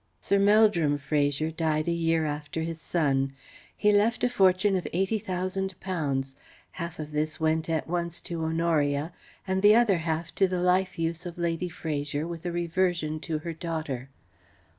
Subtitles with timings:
[0.19, 3.33] Sir Meldrum Fraser died a year after his son.
[3.77, 6.35] He left a fortune of eighty thousand pounds.
[6.71, 9.13] Half of this went at once to Honoria
[9.45, 13.37] and the other half to the life use of Lady Fraser with a reversion to
[13.45, 14.09] her daughter.